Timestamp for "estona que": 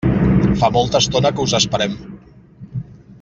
1.05-1.45